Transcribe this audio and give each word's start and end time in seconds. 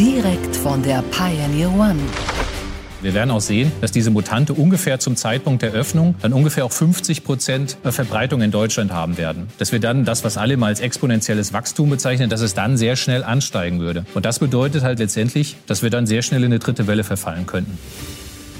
Direkt 0.00 0.56
von 0.56 0.82
der 0.82 1.02
Pioneer 1.10 1.70
One. 1.74 1.98
Wir 3.02 3.12
werden 3.12 3.30
auch 3.30 3.42
sehen, 3.42 3.70
dass 3.82 3.92
diese 3.92 4.10
Mutante 4.10 4.54
ungefähr 4.54 4.98
zum 4.98 5.14
Zeitpunkt 5.14 5.60
der 5.60 5.72
Öffnung 5.72 6.14
dann 6.22 6.32
ungefähr 6.32 6.64
auch 6.64 6.72
50 6.72 7.22
Prozent 7.22 7.76
Verbreitung 7.84 8.40
in 8.40 8.50
Deutschland 8.50 8.92
haben 8.92 9.18
werden. 9.18 9.48
Dass 9.58 9.72
wir 9.72 9.78
dann 9.78 10.06
das, 10.06 10.24
was 10.24 10.38
alle 10.38 10.56
mal 10.56 10.68
als 10.68 10.80
exponentielles 10.80 11.52
Wachstum 11.52 11.90
bezeichnen, 11.90 12.30
dass 12.30 12.40
es 12.40 12.54
dann 12.54 12.78
sehr 12.78 12.96
schnell 12.96 13.22
ansteigen 13.22 13.78
würde. 13.78 14.06
Und 14.14 14.24
das 14.24 14.38
bedeutet 14.38 14.84
halt 14.84 15.00
letztendlich, 15.00 15.58
dass 15.66 15.82
wir 15.82 15.90
dann 15.90 16.06
sehr 16.06 16.22
schnell 16.22 16.44
in 16.44 16.46
eine 16.46 16.60
dritte 16.60 16.86
Welle 16.86 17.04
verfallen 17.04 17.44
könnten. 17.44 17.78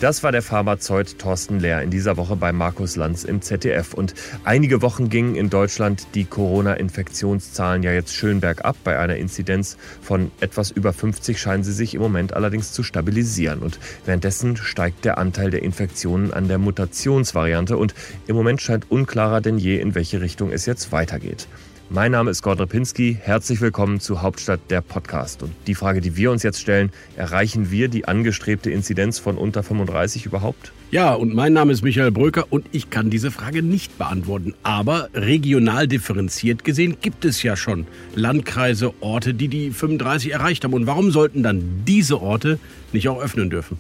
Das 0.01 0.23
war 0.23 0.33
der 0.33 0.41
Pharmazeut 0.41 1.19
Thorsten 1.19 1.61
Lehr 1.61 1.83
in 1.83 1.91
dieser 1.91 2.17
Woche 2.17 2.35
bei 2.35 2.53
Markus 2.53 2.97
Lanz 2.97 3.23
im 3.23 3.43
ZDF. 3.43 3.93
Und 3.93 4.15
einige 4.45 4.81
Wochen 4.81 5.11
gingen 5.11 5.35
in 5.35 5.51
Deutschland 5.51 6.07
die 6.15 6.25
Corona-Infektionszahlen 6.25 7.83
ja 7.83 7.93
jetzt 7.93 8.15
schön 8.15 8.41
bergab. 8.41 8.77
Bei 8.83 8.99
einer 8.99 9.17
Inzidenz 9.17 9.77
von 10.01 10.31
etwas 10.41 10.71
über 10.71 10.95
50 10.95 11.39
scheinen 11.39 11.65
sie 11.65 11.75
sich 11.75 11.95
im 11.95 12.01
Moment 12.01 12.33
allerdings 12.33 12.73
zu 12.73 12.83
stabilisieren. 12.83 13.59
Und 13.59 13.79
währenddessen 14.07 14.57
steigt 14.57 15.05
der 15.05 15.19
Anteil 15.19 15.51
der 15.51 15.63
Infektionen 15.63 16.33
an 16.33 16.49
der 16.49 16.57
Mutationsvariante. 16.57 17.77
Und 17.77 17.95
im 18.27 18.37
Moment 18.37 18.63
scheint 18.63 18.91
unklarer 18.91 19.43
denn 19.43 19.59
je, 19.59 19.79
in 19.79 19.95
welche 19.95 20.23
Richtung 20.23 20.51
es 20.51 20.65
jetzt 20.65 20.93
weitergeht. 20.93 21.47
Mein 21.93 22.13
Name 22.13 22.31
ist 22.31 22.43
Gordon 22.43 22.69
Pinski. 22.69 23.19
Herzlich 23.21 23.61
willkommen 23.61 23.99
zu 23.99 24.23
Hauptstadt 24.23 24.61
der 24.71 24.81
Podcast. 24.81 25.43
Und 25.43 25.53
die 25.67 25.75
Frage, 25.75 26.01
die 26.01 26.15
wir 26.17 26.31
uns 26.31 26.45
jetzt 26.45 26.61
stellen, 26.61 26.93
erreichen 27.17 27.73
wir 27.73 27.89
die 27.89 28.05
angestrebte 28.05 28.71
Inzidenz 28.71 29.19
von 29.19 29.37
unter 29.37 29.65
35 29.65 30.25
überhaupt? 30.25 30.71
Ja, 30.93 31.15
und 31.15 31.35
mein 31.35 31.53
Name 31.53 31.73
ist 31.73 31.83
Michael 31.83 32.13
Bröker 32.13 32.47
und 32.49 32.65
ich 32.71 32.91
kann 32.91 33.11
diese 33.11 33.33
Frage 33.33 33.65
nicht 33.65 33.99
beantworten. 33.99 34.55
Aber 34.63 35.09
regional 35.15 35.89
differenziert 35.89 36.63
gesehen 36.63 36.99
gibt 37.01 37.25
es 37.25 37.43
ja 37.43 37.57
schon 37.57 37.89
Landkreise, 38.15 38.95
Orte, 39.01 39.35
die 39.35 39.49
die 39.49 39.73
35 39.73 40.33
erreicht 40.33 40.63
haben. 40.63 40.75
Und 40.75 40.87
warum 40.87 41.11
sollten 41.11 41.43
dann 41.43 41.83
diese 41.89 42.23
Orte 42.23 42.61
nicht 42.93 43.09
auch 43.09 43.21
öffnen 43.21 43.51
dürfen? 43.51 43.79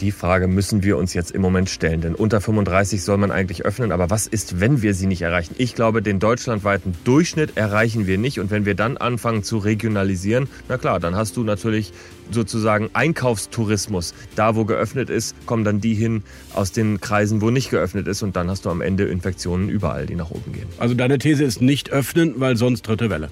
Die 0.00 0.12
Frage 0.12 0.46
müssen 0.46 0.84
wir 0.84 0.96
uns 0.96 1.12
jetzt 1.12 1.32
im 1.32 1.42
Moment 1.42 1.68
stellen, 1.68 2.00
denn 2.00 2.14
unter 2.14 2.40
35 2.40 3.02
soll 3.02 3.16
man 3.16 3.32
eigentlich 3.32 3.64
öffnen. 3.64 3.90
Aber 3.90 4.10
was 4.10 4.28
ist, 4.28 4.60
wenn 4.60 4.80
wir 4.80 4.94
sie 4.94 5.08
nicht 5.08 5.22
erreichen? 5.22 5.56
Ich 5.58 5.74
glaube, 5.74 6.02
den 6.02 6.20
deutschlandweiten 6.20 6.94
Durchschnitt 7.02 7.56
erreichen 7.56 8.06
wir 8.06 8.16
nicht. 8.16 8.38
Und 8.38 8.52
wenn 8.52 8.64
wir 8.64 8.76
dann 8.76 8.96
anfangen 8.96 9.42
zu 9.42 9.58
regionalisieren, 9.58 10.48
na 10.68 10.78
klar, 10.78 11.00
dann 11.00 11.16
hast 11.16 11.36
du 11.36 11.42
natürlich 11.42 11.92
sozusagen 12.30 12.90
Einkaufstourismus. 12.92 14.14
Da, 14.36 14.54
wo 14.54 14.64
geöffnet 14.64 15.10
ist, 15.10 15.34
kommen 15.46 15.64
dann 15.64 15.80
die 15.80 15.94
hin 15.94 16.22
aus 16.54 16.70
den 16.70 17.00
Kreisen, 17.00 17.40
wo 17.40 17.50
nicht 17.50 17.70
geöffnet 17.70 18.06
ist. 18.06 18.22
Und 18.22 18.36
dann 18.36 18.48
hast 18.48 18.66
du 18.66 18.70
am 18.70 18.80
Ende 18.80 19.04
Infektionen 19.06 19.68
überall, 19.68 20.06
die 20.06 20.14
nach 20.14 20.30
oben 20.30 20.52
gehen. 20.52 20.68
Also 20.78 20.94
deine 20.94 21.18
These 21.18 21.42
ist 21.42 21.60
nicht 21.60 21.90
öffnen, 21.90 22.34
weil 22.36 22.56
sonst 22.56 22.82
dritte 22.82 23.10
Welle. 23.10 23.30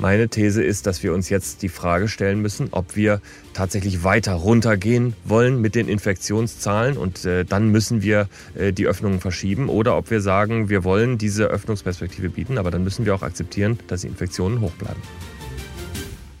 Meine 0.00 0.30
These 0.30 0.62
ist, 0.62 0.86
dass 0.86 1.02
wir 1.02 1.12
uns 1.12 1.28
jetzt 1.28 1.60
die 1.60 1.68
Frage 1.68 2.08
stellen 2.08 2.40
müssen, 2.40 2.68
ob 2.70 2.96
wir 2.96 3.20
tatsächlich 3.52 4.02
weiter 4.02 4.32
runtergehen 4.32 5.12
wollen 5.24 5.60
mit 5.60 5.74
den 5.74 5.88
Infektionszahlen. 5.88 6.96
Und 6.96 7.26
äh, 7.26 7.44
dann 7.44 7.68
müssen 7.68 8.00
wir 8.00 8.26
äh, 8.54 8.72
die 8.72 8.86
Öffnungen 8.86 9.20
verschieben. 9.20 9.68
Oder 9.68 9.98
ob 9.98 10.10
wir 10.10 10.22
sagen, 10.22 10.70
wir 10.70 10.84
wollen 10.84 11.18
diese 11.18 11.48
Öffnungsperspektive 11.48 12.30
bieten, 12.30 12.56
aber 12.56 12.70
dann 12.70 12.82
müssen 12.82 13.04
wir 13.04 13.14
auch 13.14 13.22
akzeptieren, 13.22 13.78
dass 13.88 14.00
die 14.00 14.06
Infektionen 14.06 14.62
hoch 14.62 14.72
bleiben. 14.72 15.02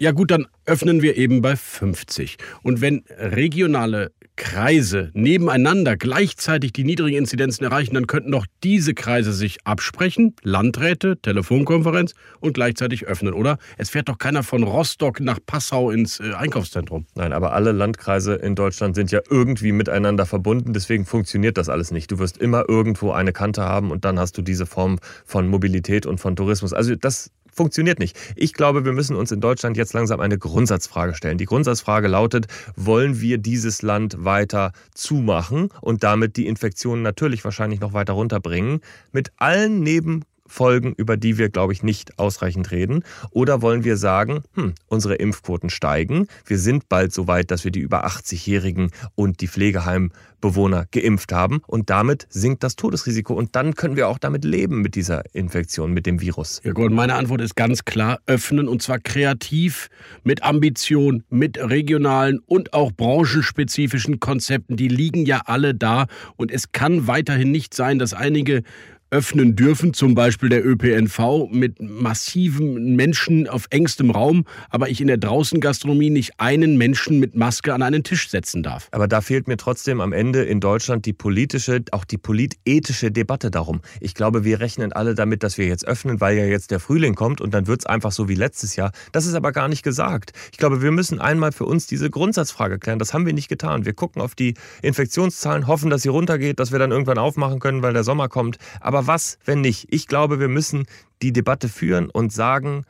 Ja 0.02 0.12
gut, 0.12 0.30
dann 0.30 0.46
öffnen 0.64 1.02
wir 1.02 1.18
eben 1.18 1.42
bei 1.42 1.56
50. 1.56 2.38
Und 2.62 2.80
wenn 2.80 3.04
regionale 3.18 4.12
Kreise 4.36 5.10
nebeneinander 5.12 5.98
gleichzeitig 5.98 6.72
die 6.72 6.84
niedrigen 6.84 7.18
Inzidenzen 7.18 7.64
erreichen, 7.64 7.92
dann 7.92 8.06
könnten 8.06 8.32
doch 8.32 8.46
diese 8.64 8.94
Kreise 8.94 9.34
sich 9.34 9.58
absprechen, 9.66 10.34
Landräte, 10.42 11.18
Telefonkonferenz 11.20 12.14
und 12.40 12.54
gleichzeitig 12.54 13.04
öffnen, 13.04 13.34
oder? 13.34 13.58
Es 13.76 13.90
fährt 13.90 14.08
doch 14.08 14.16
keiner 14.16 14.42
von 14.42 14.62
Rostock 14.62 15.20
nach 15.20 15.38
Passau 15.44 15.90
ins 15.90 16.18
äh, 16.18 16.32
Einkaufszentrum. 16.32 17.04
Nein, 17.14 17.34
aber 17.34 17.52
alle 17.52 17.72
Landkreise 17.72 18.36
in 18.36 18.54
Deutschland 18.54 18.94
sind 18.94 19.10
ja 19.10 19.20
irgendwie 19.28 19.72
miteinander 19.72 20.24
verbunden, 20.24 20.72
deswegen 20.72 21.04
funktioniert 21.04 21.58
das 21.58 21.68
alles 21.68 21.90
nicht. 21.90 22.10
Du 22.10 22.18
wirst 22.18 22.38
immer 22.38 22.66
irgendwo 22.66 23.12
eine 23.12 23.34
Kante 23.34 23.64
haben 23.64 23.90
und 23.90 24.06
dann 24.06 24.18
hast 24.18 24.38
du 24.38 24.40
diese 24.40 24.64
Form 24.64 24.98
von 25.26 25.48
Mobilität 25.48 26.06
und 26.06 26.18
von 26.18 26.34
Tourismus. 26.34 26.72
Also 26.72 26.94
das 26.94 27.30
funktioniert 27.52 27.98
nicht. 27.98 28.16
Ich 28.36 28.52
glaube, 28.52 28.84
wir 28.84 28.92
müssen 28.92 29.16
uns 29.16 29.32
in 29.32 29.40
Deutschland 29.40 29.76
jetzt 29.76 29.92
langsam 29.92 30.20
eine 30.20 30.38
Grundsatzfrage 30.38 31.14
stellen. 31.14 31.38
Die 31.38 31.46
Grundsatzfrage 31.46 32.08
lautet, 32.08 32.46
wollen 32.76 33.20
wir 33.20 33.38
dieses 33.38 33.82
Land 33.82 34.24
weiter 34.24 34.72
zumachen 34.94 35.68
und 35.80 36.02
damit 36.02 36.36
die 36.36 36.46
Infektionen 36.46 37.02
natürlich 37.02 37.44
wahrscheinlich 37.44 37.80
noch 37.80 37.92
weiter 37.92 38.14
runterbringen, 38.14 38.80
mit 39.12 39.32
allen 39.36 39.80
Neben 39.80 40.24
Folgen, 40.50 40.92
über 40.96 41.16
die 41.16 41.38
wir, 41.38 41.48
glaube 41.48 41.72
ich, 41.72 41.82
nicht 41.82 42.18
ausreichend 42.18 42.72
reden? 42.72 43.04
Oder 43.30 43.62
wollen 43.62 43.84
wir 43.84 43.96
sagen, 43.96 44.42
hm, 44.54 44.74
unsere 44.88 45.14
Impfquoten 45.14 45.70
steigen, 45.70 46.26
wir 46.44 46.58
sind 46.58 46.88
bald 46.88 47.12
so 47.12 47.28
weit, 47.28 47.50
dass 47.50 47.64
wir 47.64 47.70
die 47.70 47.80
über 47.80 48.04
80-Jährigen 48.04 48.90
und 49.14 49.40
die 49.40 49.48
Pflegeheimbewohner 49.48 50.86
geimpft 50.90 51.32
haben 51.32 51.62
und 51.66 51.88
damit 51.88 52.26
sinkt 52.30 52.64
das 52.64 52.74
Todesrisiko 52.74 53.34
und 53.34 53.54
dann 53.54 53.74
können 53.74 53.94
wir 53.94 54.08
auch 54.08 54.18
damit 54.18 54.44
leben 54.44 54.82
mit 54.82 54.96
dieser 54.96 55.22
Infektion, 55.34 55.92
mit 55.92 56.04
dem 56.04 56.20
Virus? 56.20 56.60
Ja 56.64 56.72
gut, 56.72 56.90
meine 56.90 57.14
Antwort 57.14 57.40
ist 57.40 57.54
ganz 57.54 57.84
klar, 57.84 58.18
öffnen 58.26 58.66
und 58.66 58.82
zwar 58.82 58.98
kreativ, 58.98 59.88
mit 60.24 60.42
Ambition, 60.42 61.22
mit 61.30 61.58
regionalen 61.58 62.40
und 62.40 62.72
auch 62.74 62.90
branchenspezifischen 62.90 64.18
Konzepten, 64.18 64.76
die 64.76 64.88
liegen 64.88 65.26
ja 65.26 65.42
alle 65.44 65.74
da 65.74 66.06
und 66.36 66.50
es 66.50 66.72
kann 66.72 67.06
weiterhin 67.06 67.52
nicht 67.52 67.72
sein, 67.72 68.00
dass 68.00 68.14
einige 68.14 68.62
öffnen 69.10 69.56
dürfen, 69.56 69.92
zum 69.92 70.14
Beispiel 70.14 70.48
der 70.48 70.64
ÖPNV 70.64 71.48
mit 71.50 71.80
massiven 71.80 72.94
Menschen 72.94 73.48
auf 73.48 73.66
engstem 73.70 74.10
Raum, 74.10 74.44
aber 74.70 74.88
ich 74.88 75.00
in 75.00 75.08
der 75.08 75.16
Draußengastronomie 75.16 76.10
nicht 76.10 76.38
einen 76.38 76.78
Menschen 76.78 77.18
mit 77.18 77.34
Maske 77.34 77.74
an 77.74 77.82
einen 77.82 78.04
Tisch 78.04 78.30
setzen 78.30 78.62
darf. 78.62 78.88
Aber 78.92 79.08
da 79.08 79.20
fehlt 79.20 79.48
mir 79.48 79.56
trotzdem 79.56 80.00
am 80.00 80.12
Ende 80.12 80.44
in 80.44 80.60
Deutschland 80.60 81.06
die 81.06 81.12
politische, 81.12 81.82
auch 81.90 82.04
die 82.04 82.18
politethische 82.18 83.10
Debatte 83.10 83.50
darum. 83.50 83.80
Ich 84.00 84.14
glaube, 84.14 84.44
wir 84.44 84.60
rechnen 84.60 84.92
alle 84.92 85.14
damit, 85.14 85.42
dass 85.42 85.58
wir 85.58 85.66
jetzt 85.66 85.86
öffnen, 85.86 86.20
weil 86.20 86.36
ja 86.36 86.44
jetzt 86.44 86.70
der 86.70 86.78
Frühling 86.78 87.14
kommt 87.14 87.40
und 87.40 87.52
dann 87.52 87.66
wird 87.66 87.80
es 87.80 87.86
einfach 87.86 88.12
so 88.12 88.28
wie 88.28 88.34
letztes 88.34 88.76
Jahr. 88.76 88.92
Das 89.12 89.26
ist 89.26 89.34
aber 89.34 89.50
gar 89.52 89.68
nicht 89.68 89.82
gesagt. 89.82 90.32
Ich 90.52 90.58
glaube, 90.58 90.82
wir 90.82 90.92
müssen 90.92 91.20
einmal 91.20 91.52
für 91.52 91.64
uns 91.64 91.86
diese 91.86 92.10
Grundsatzfrage 92.10 92.78
klären. 92.78 92.98
Das 92.98 93.12
haben 93.12 93.26
wir 93.26 93.32
nicht 93.32 93.48
getan. 93.48 93.84
Wir 93.84 93.92
gucken 93.92 94.22
auf 94.22 94.34
die 94.34 94.54
Infektionszahlen, 94.82 95.66
hoffen, 95.66 95.90
dass 95.90 96.02
sie 96.02 96.08
runtergeht, 96.08 96.60
dass 96.60 96.70
wir 96.70 96.78
dann 96.78 96.92
irgendwann 96.92 97.18
aufmachen 97.18 97.58
können, 97.58 97.82
weil 97.82 97.92
der 97.92 98.04
Sommer 98.04 98.28
kommt. 98.28 98.58
Aber 98.80 98.99
aber 99.00 99.06
was, 99.06 99.38
wenn 99.46 99.62
nicht? 99.62 99.86
Ich 99.88 100.08
glaube, 100.08 100.40
wir 100.40 100.48
müssen 100.48 100.84
die 101.22 101.32
Debatte 101.32 101.70
führen 101.70 102.10
und 102.10 102.34
sagen, 102.34 102.84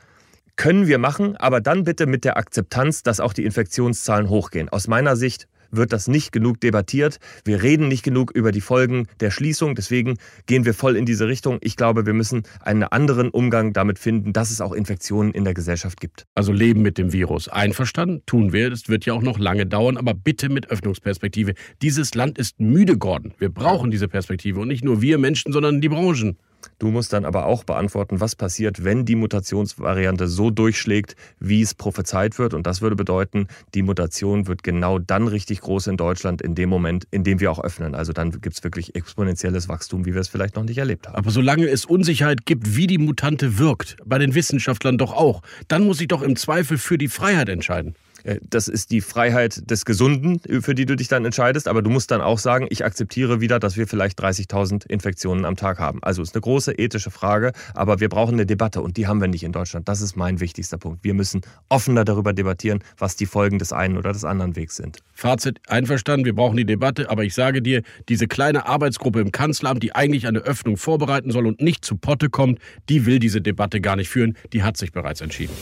können 0.57 0.89
wir 0.89 0.99
machen, 0.99 1.37
aber 1.37 1.61
dann 1.61 1.85
bitte 1.85 2.07
mit 2.07 2.25
der 2.25 2.37
Akzeptanz, 2.37 3.05
dass 3.05 3.21
auch 3.21 3.33
die 3.33 3.45
Infektionszahlen 3.45 4.29
hochgehen. 4.29 4.69
Aus 4.69 4.89
meiner 4.89 5.15
Sicht 5.15 5.47
wird 5.71 5.93
das 5.93 6.09
nicht 6.09 6.33
genug 6.33 6.61
debattiert. 6.61 7.19
Wir 7.45 7.63
reden 7.63 7.89
nicht 7.89 8.03
genug 8.03 8.31
über 8.31 8.53
die 8.53 8.61
Folgen 8.61 9.07
der 9.21 9.31
Schließung. 9.31 9.75
Deswegen 9.75 10.17
gehen 10.47 10.65
wir 10.65 10.75
voll 10.75 10.97
in 10.97 11.05
diese 11.05 11.29
Richtung. 11.29 11.59
Ich 11.61 11.77
glaube, 11.77 12.07
wir 12.07 12.15
müssen 12.15 12.43
einen 12.61 12.85
anderen 12.85 13.31
Umgang 13.31 13.73
damit 13.73 13.99
finden, 13.99 14.33
dass 14.33 14.51
es 14.51 14.61
auch 14.61 14.73
Infektionen 14.73 15.33
in 15.33 15.45
der 15.45 15.55
Gesellschaft 15.55 16.01
gibt. 16.01 16.27
Also 16.35 16.53
leben 16.53 16.83
mit 16.83 16.99
dem 16.99 17.13
Virus. 17.13 17.49
Einverstanden? 17.49 18.23
Tun 18.27 18.53
wir. 18.53 18.71
Das 18.71 18.89
wird 18.89 19.05
ja 19.07 19.13
auch 19.13 19.23
noch 19.23 19.39
lange 19.39 19.67
dauern, 19.67 19.97
aber 19.97 20.15
bitte 20.15 20.49
mit 20.49 20.71
Öffnungsperspektive. 20.71 21.55
Dieses 21.83 22.15
Land 22.15 22.39
ist 22.39 22.61
müde 22.61 22.99
geworden. 22.99 23.35
Wir 23.39 23.51
brauchen 23.51 23.91
diese 23.91 24.09
Perspektive 24.09 24.61
und 24.61 24.69
nicht 24.69 24.85
nur 24.85 25.03
wir 25.03 25.19
Menschen, 25.19 25.53
sondern 25.53 25.81
die 25.81 25.89
Branchen. 25.89 26.39
Du 26.79 26.89
musst 26.89 27.13
dann 27.13 27.25
aber 27.25 27.47
auch 27.47 27.65
beantworten, 27.65 28.21
was 28.21 28.37
passiert, 28.37 28.85
wenn 28.85 29.05
die 29.05 29.17
Mutationsvariante 29.17 30.29
so 30.29 30.51
durchschlägt, 30.51 31.17
wie 31.39 31.63
es 31.63 31.75
prophezeit 31.75 32.39
wird. 32.39 32.55
Und 32.55 32.67
das 32.67 32.81
würde 32.81 32.97
bedeuten, 32.97 33.49
die 33.75 33.83
Mutation 33.83 34.47
wird 34.47 34.63
genau 34.63 34.99
dann 34.99 35.29
richtig 35.29 35.61
groß 35.61 35.89
in 35.89 35.97
Deutschland, 35.97 36.43
in 36.43 36.55
dem 36.55 36.69
Moment, 36.69 37.07
in 37.11 37.25
dem 37.25 37.41
wir 37.41 37.51
auch 37.51 37.63
öffnen. 37.63 37.95
Also 37.95 38.13
dann 38.13 38.31
gibt 38.31 38.57
es 38.57 38.65
wirklich 38.65 38.95
exponentielles 38.95 39.69
Wachstum, 39.69 40.07
wie 40.07 40.15
wir 40.15 40.21
es 40.21 40.29
vielleicht 40.29 40.57
noch 40.57 40.65
nicht 40.65 40.79
erlebt 40.79 41.09
haben. 41.09 41.17
Aber 41.17 41.31
solange 41.31 41.69
es 41.69 41.85
Unsicherheit 41.85 42.47
gibt, 42.47 42.77
wie 42.77 42.87
die 42.87 42.99
Mutante 42.99 43.59
wirkt, 43.59 43.97
bei 44.05 44.19
den 44.19 44.35
Wissenschaftlern 44.35 44.99
doch 44.99 45.13
auch, 45.13 45.43
dann 45.69 45.85
muss 45.85 46.01
ich 46.01 46.09
doch 46.09 46.23
im 46.23 46.37
Zweifel 46.37 46.79
für 46.79 46.99
die 46.99 47.09
Freiheit 47.09 47.49
entscheiden. 47.49 47.95
Äh, 48.25 48.39
das 48.49 48.69
ist 48.69 48.91
die 48.91 49.01
Freiheit 49.01 49.71
des 49.71 49.85
Gesunden, 49.85 50.41
für 50.63 50.75
die 50.75 50.87
du 50.87 50.97
dich 50.97 51.09
dann 51.09 51.25
entscheidest. 51.25 51.69
Aber 51.69 51.83
du 51.83 51.91
musst 51.91 52.11
dann 52.11 52.21
auch 52.21 52.39
sagen, 52.39 52.67
ich 52.71 52.85
akzeptiere 52.85 53.41
wieder, 53.41 53.59
dass 53.59 53.77
wir 53.77 53.87
vielleicht 53.87 54.21
30.000 54.21 54.87
Infektionen 54.89 55.45
am 55.45 55.57
Tag 55.57 55.79
haben. 55.79 56.03
Also 56.03 56.23
ist 56.23 56.35
eine 56.35 56.43
große 56.43 56.73
ethische 56.73 57.11
Frage, 57.11 57.53
aber 57.75 58.01
wir 58.01 58.09
brauchen 58.09 58.35
eine 58.35 58.47
Debatte 58.47 58.81
und 58.83 58.97
die 58.97 59.07
haben 59.07 59.21
wir 59.21 59.29
nicht 59.29 59.43
in 59.43 59.53
Deutschland. 59.53 59.89
Das 59.89 60.01
ist 60.01 60.17
mein 60.17 60.41
wichtigster 60.41 60.79
Punkt. 60.79 61.05
Wir 61.05 61.15
müssen 61.15 61.43
offener 61.69 62.05
darüber 62.05 62.33
debattieren, 62.33 62.81
was 62.99 63.17
die 63.17 63.27
Folgen 63.27 63.59
des 63.59 63.73
einen 63.73 63.97
oder 63.97 64.13
des 64.13 64.25
anderen 64.25 64.57
Wegs 64.57 64.77
sind. 64.77 64.99
Fazit 65.13 65.61
einverstanden, 65.69 66.25
wir 66.25 66.35
brauchen 66.35 66.57
die 66.57 66.65
Debatte, 66.65 67.11
aber 67.11 67.25
ich 67.25 67.35
sage 67.35 67.63
dir, 67.63 67.83
diese 68.09 68.27
kleine 68.27 68.67
Arbeitsgruppe 68.67 69.21
im 69.21 69.33
Kanzleramt, 69.33 69.83
die 69.83 69.95
eigentlich 69.95 70.27
eine 70.27 70.41
Öffnung 70.41 70.77
vorbereiten 70.77 71.31
soll 71.31 71.47
und 71.47 71.61
nicht 71.61 71.85
zu 71.85 71.97
Potte 71.97 72.31
kommt, 72.31 72.59
die 72.89 73.07
will 73.07 73.19
diese 73.19 73.41
Debatte 73.41 73.81
gar 73.81 73.97
nicht 73.97 74.09
führen, 74.09 74.37
die 74.53 74.63
hat 74.63 74.77
sich 74.77 74.93
bereits 74.93 75.21
entschieden. 75.21 75.55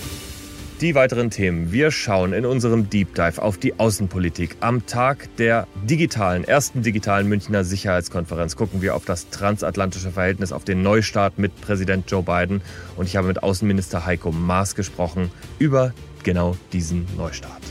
Die 0.80 0.94
weiteren 0.94 1.28
Themen. 1.30 1.72
Wir 1.72 1.90
schauen 1.90 2.32
in 2.32 2.46
unserem 2.46 2.88
Deep 2.88 3.12
Dive 3.12 3.42
auf 3.42 3.58
die 3.58 3.80
Außenpolitik. 3.80 4.58
Am 4.60 4.86
Tag 4.86 5.28
der 5.36 5.66
digitalen, 5.82 6.44
ersten 6.44 6.82
digitalen 6.82 7.28
Münchner 7.28 7.64
Sicherheitskonferenz 7.64 8.54
gucken 8.54 8.80
wir 8.80 8.94
auf 8.94 9.04
das 9.04 9.28
transatlantische 9.30 10.12
Verhältnis, 10.12 10.52
auf 10.52 10.62
den 10.62 10.84
Neustart 10.84 11.36
mit 11.36 11.60
Präsident 11.62 12.08
Joe 12.08 12.22
Biden. 12.22 12.62
Und 12.96 13.06
ich 13.06 13.16
habe 13.16 13.26
mit 13.26 13.42
Außenminister 13.42 14.06
Heiko 14.06 14.30
Maas 14.30 14.76
gesprochen 14.76 15.32
über 15.58 15.92
genau 16.22 16.56
diesen 16.72 17.06
Neustart. 17.16 17.62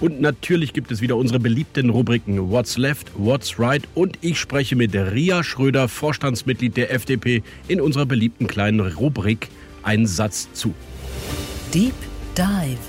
Und 0.00 0.20
natürlich 0.20 0.72
gibt 0.72 0.92
es 0.92 1.00
wieder 1.00 1.16
unsere 1.16 1.40
beliebten 1.40 1.90
Rubriken 1.90 2.52
What's 2.52 2.78
Left, 2.78 3.10
What's 3.16 3.58
Right 3.58 3.82
und 3.96 4.16
ich 4.20 4.38
spreche 4.38 4.76
mit 4.76 4.94
Ria 4.94 5.42
Schröder, 5.42 5.88
Vorstandsmitglied 5.88 6.76
der 6.76 6.92
FDP, 6.92 7.42
in 7.66 7.80
unserer 7.80 8.06
beliebten 8.06 8.46
kleinen 8.46 8.78
Rubrik 8.78 9.48
Ein 9.82 10.06
Satz 10.06 10.52
zu. 10.52 10.72
Deep 11.74 11.94
Dive. 12.36 12.80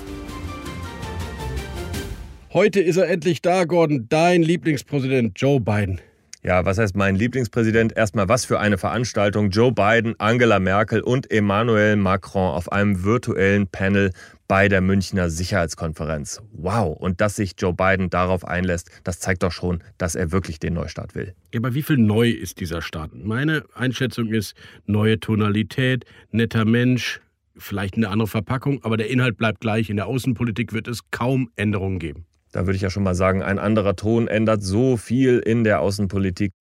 Heute 2.52 2.80
ist 2.80 2.96
er 2.96 3.08
endlich 3.08 3.42
da, 3.42 3.62
Gordon, 3.64 4.06
dein 4.08 4.42
Lieblingspräsident 4.42 5.40
Joe 5.40 5.60
Biden. 5.60 6.00
Ja, 6.42 6.64
was 6.64 6.78
heißt 6.78 6.96
mein 6.96 7.14
Lieblingspräsident? 7.14 7.96
Erstmal, 7.96 8.28
was 8.28 8.44
für 8.44 8.58
eine 8.58 8.76
Veranstaltung. 8.76 9.50
Joe 9.50 9.70
Biden, 9.70 10.16
Angela 10.18 10.58
Merkel 10.58 11.00
und 11.00 11.30
Emmanuel 11.30 11.94
Macron 11.94 12.54
auf 12.56 12.72
einem 12.72 13.04
virtuellen 13.04 13.68
Panel 13.68 14.10
bei 14.48 14.68
der 14.68 14.80
Münchner 14.80 15.30
Sicherheitskonferenz. 15.30 16.42
Wow, 16.50 16.96
und 16.96 17.20
dass 17.20 17.36
sich 17.36 17.54
Joe 17.56 17.72
Biden 17.72 18.10
darauf 18.10 18.44
einlässt, 18.44 18.90
das 19.04 19.20
zeigt 19.20 19.44
doch 19.44 19.52
schon, 19.52 19.80
dass 19.96 20.16
er 20.16 20.32
wirklich 20.32 20.58
den 20.58 20.74
Neustart 20.74 21.14
will. 21.14 21.34
Aber 21.54 21.72
wie 21.74 21.82
viel 21.82 21.98
neu 21.98 22.30
ist 22.30 22.58
dieser 22.58 22.82
Start? 22.82 23.12
Meine 23.14 23.62
Einschätzung 23.74 24.32
ist 24.32 24.56
neue 24.86 25.20
Tonalität, 25.20 26.04
netter 26.32 26.64
Mensch, 26.64 27.20
vielleicht 27.58 27.96
eine 27.96 28.08
andere 28.08 28.28
Verpackung, 28.28 28.82
aber 28.84 28.96
der 28.96 29.10
Inhalt 29.10 29.36
bleibt 29.36 29.60
gleich. 29.60 29.90
In 29.90 29.96
der 29.96 30.06
Außenpolitik 30.06 30.72
wird 30.72 30.88
es 30.88 31.10
kaum 31.10 31.50
Änderungen 31.56 31.98
geben. 31.98 32.26
Da 32.56 32.64
würde 32.64 32.76
ich 32.76 32.80
ja 32.80 32.88
schon 32.88 33.02
mal 33.02 33.14
sagen, 33.14 33.42
ein 33.42 33.58
anderer 33.58 33.96
Ton 33.96 34.28
ändert 34.28 34.62
so 34.62 34.96
viel 34.96 35.40
in 35.40 35.62
der 35.62 35.82
Außenpolitik. 35.82 36.52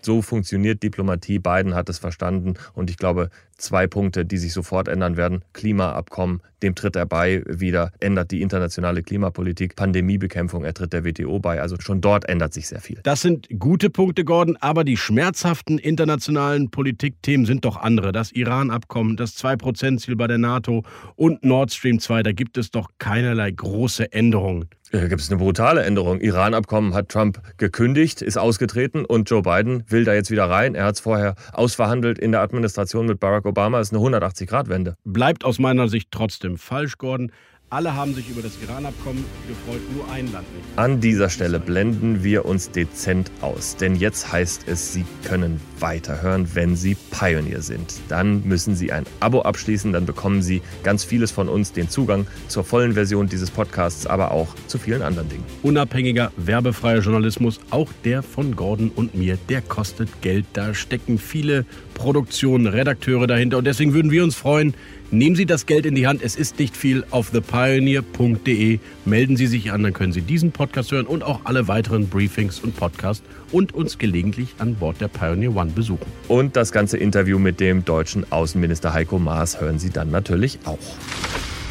So 0.00 0.22
funktioniert 0.22 0.82
Diplomatie. 0.82 1.38
Biden 1.38 1.74
hat 1.74 1.90
es 1.90 1.98
verstanden 1.98 2.54
und 2.72 2.88
ich 2.88 2.96
glaube, 2.96 3.28
zwei 3.58 3.86
Punkte, 3.86 4.24
die 4.24 4.38
sich 4.38 4.52
sofort 4.52 4.88
ändern 4.88 5.16
werden. 5.16 5.44
Klimaabkommen, 5.52 6.40
dem 6.62 6.74
tritt 6.74 6.96
er 6.96 7.06
bei 7.06 7.42
wieder, 7.46 7.92
ändert 8.00 8.30
die 8.30 8.42
internationale 8.42 9.02
Klimapolitik, 9.02 9.76
Pandemiebekämpfung, 9.76 10.64
er 10.64 10.74
tritt 10.74 10.92
der 10.92 11.04
WTO 11.04 11.38
bei. 11.38 11.60
Also 11.60 11.76
schon 11.78 12.00
dort 12.00 12.28
ändert 12.28 12.54
sich 12.54 12.68
sehr 12.68 12.80
viel. 12.80 13.00
Das 13.02 13.22
sind 13.22 13.48
gute 13.58 13.90
Punkte, 13.90 14.24
Gordon, 14.24 14.56
aber 14.60 14.84
die 14.84 14.96
schmerzhaften 14.96 15.78
internationalen 15.78 16.70
Politikthemen 16.70 17.46
sind 17.46 17.64
doch 17.64 17.76
andere. 17.76 18.12
Das 18.12 18.32
Iran-Abkommen, 18.32 19.16
das 19.16 19.36
2%-Ziel 19.36 20.16
bei 20.16 20.26
der 20.26 20.38
NATO 20.38 20.84
und 21.14 21.44
Nord 21.44 21.72
Stream 21.72 21.98
2, 21.98 22.05
da 22.08 22.32
gibt 22.32 22.58
es 22.58 22.70
doch 22.70 22.88
keinerlei 22.98 23.50
große 23.50 24.12
Änderungen. 24.12 24.68
Da 24.92 25.08
gibt 25.08 25.20
es 25.20 25.30
eine 25.30 25.38
brutale 25.38 25.82
Änderung. 25.82 26.20
Iran-Abkommen 26.20 26.94
hat 26.94 27.08
Trump 27.08 27.40
gekündigt, 27.58 28.22
ist 28.22 28.36
ausgetreten 28.38 29.04
und 29.04 29.28
Joe 29.28 29.42
Biden 29.42 29.84
will 29.88 30.04
da 30.04 30.14
jetzt 30.14 30.30
wieder 30.30 30.48
rein. 30.48 30.74
Er 30.74 30.84
hat 30.84 30.94
es 30.94 31.00
vorher 31.00 31.34
ausverhandelt 31.52 32.18
in 32.18 32.32
der 32.32 32.40
Administration 32.40 33.06
mit 33.06 33.18
Barack 33.18 33.46
Obama. 33.46 33.78
Das 33.78 33.90
ist 33.90 33.96
eine 33.96 34.18
180-Grad-Wende. 34.18 34.96
Bleibt 35.04 35.44
aus 35.44 35.58
meiner 35.58 35.88
Sicht 35.88 36.08
trotzdem 36.12 36.56
falsch, 36.56 36.98
Gordon. 36.98 37.32
Alle 37.68 37.96
haben 37.96 38.14
sich 38.14 38.30
über 38.30 38.42
das 38.42 38.52
Iran-Abkommen 38.62 39.24
gefreut, 39.48 39.80
nur 39.92 40.08
ein 40.12 40.30
Land 40.30 40.46
nicht. 40.54 40.78
An 40.78 41.00
dieser 41.00 41.28
Stelle 41.28 41.58
blenden 41.58 42.22
wir 42.22 42.44
uns 42.44 42.70
dezent 42.70 43.32
aus, 43.40 43.74
denn 43.74 43.96
jetzt 43.96 44.30
heißt 44.30 44.68
es, 44.68 44.92
Sie 44.92 45.04
können 45.24 45.60
weiterhören, 45.80 46.48
wenn 46.54 46.76
Sie 46.76 46.96
Pioneer 47.10 47.62
sind. 47.62 47.94
Dann 48.08 48.46
müssen 48.46 48.76
Sie 48.76 48.92
ein 48.92 49.02
Abo 49.18 49.42
abschließen, 49.42 49.92
dann 49.92 50.06
bekommen 50.06 50.42
Sie 50.42 50.62
ganz 50.84 51.02
vieles 51.02 51.32
von 51.32 51.48
uns, 51.48 51.72
den 51.72 51.90
Zugang 51.90 52.28
zur 52.46 52.62
vollen 52.62 52.92
Version 52.92 53.28
dieses 53.28 53.50
Podcasts, 53.50 54.06
aber 54.06 54.30
auch 54.30 54.54
zu 54.68 54.78
vielen 54.78 55.02
anderen 55.02 55.28
Dingen. 55.28 55.44
Unabhängiger, 55.64 56.30
werbefreier 56.36 57.00
Journalismus, 57.00 57.58
auch 57.70 57.90
der 58.04 58.22
von 58.22 58.54
Gordon 58.54 58.92
und 58.94 59.16
mir, 59.16 59.38
der 59.48 59.60
kostet 59.60 60.22
Geld. 60.22 60.46
Da 60.52 60.72
stecken 60.72 61.18
viele 61.18 61.66
Produktionen, 61.94 62.68
Redakteure 62.68 63.26
dahinter 63.26 63.58
und 63.58 63.66
deswegen 63.66 63.92
würden 63.92 64.12
wir 64.12 64.22
uns 64.22 64.36
freuen, 64.36 64.72
Nehmen 65.12 65.36
Sie 65.36 65.46
das 65.46 65.66
Geld 65.66 65.86
in 65.86 65.94
die 65.94 66.08
Hand, 66.08 66.20
es 66.20 66.34
ist 66.34 66.58
nicht 66.58 66.76
viel, 66.76 67.04
auf 67.10 67.30
thepioneer.de. 67.56 68.78
Melden 69.04 69.36
Sie 69.36 69.46
sich 69.46 69.72
an, 69.72 69.82
dann 69.82 69.92
können 69.92 70.12
Sie 70.12 70.20
diesen 70.20 70.52
Podcast 70.52 70.92
hören 70.92 71.06
und 71.06 71.22
auch 71.22 71.40
alle 71.44 71.68
weiteren 71.68 72.08
Briefings 72.08 72.60
und 72.60 72.76
Podcasts 72.76 73.24
und 73.50 73.74
uns 73.74 73.98
gelegentlich 73.98 74.54
an 74.58 74.74
Bord 74.74 75.00
der 75.00 75.08
Pioneer 75.08 75.56
One 75.56 75.70
besuchen. 75.70 76.06
Und 76.28 76.56
das 76.56 76.72
ganze 76.72 76.98
Interview 76.98 77.38
mit 77.38 77.60
dem 77.60 77.84
deutschen 77.84 78.30
Außenminister 78.30 78.92
Heiko 78.92 79.18
Maas 79.18 79.60
hören 79.60 79.78
Sie 79.78 79.90
dann 79.90 80.10
natürlich 80.10 80.58
auch. 80.64 80.78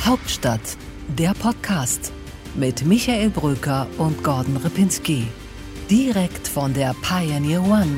Hauptstadt, 0.04 0.78
der 1.18 1.34
Podcast 1.34 2.12
mit 2.56 2.86
Michael 2.86 3.30
Bröker 3.30 3.88
und 3.98 4.24
Gordon 4.24 4.58
Ripinski. 4.58 5.28
Direkt 5.90 6.48
von 6.48 6.74
der 6.74 6.96
Pioneer 7.02 7.62
One. 7.62 7.98